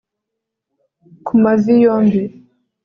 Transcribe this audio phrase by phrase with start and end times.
[1.25, 2.21] ku mavi yombi